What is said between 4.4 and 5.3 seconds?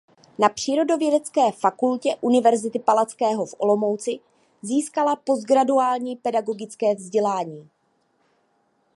získala